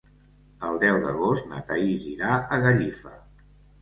[0.69, 3.15] El deu d'agost na Thaís irà a Gallifa.